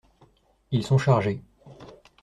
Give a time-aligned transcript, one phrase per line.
[0.71, 1.43] Ils sont chargés.